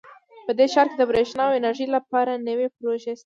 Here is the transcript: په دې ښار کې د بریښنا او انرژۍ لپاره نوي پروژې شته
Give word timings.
په 0.45 0.51
دې 0.57 0.65
ښار 0.73 0.87
کې 0.91 0.97
د 0.99 1.03
بریښنا 1.09 1.43
او 1.47 1.57
انرژۍ 1.59 1.87
لپاره 1.95 2.43
نوي 2.47 2.67
پروژې 2.75 3.13
شته 3.17 3.19